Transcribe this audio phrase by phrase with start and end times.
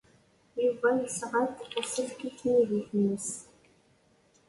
[0.63, 3.29] Yuba yesɣa-d asefk i tmidit-nnes.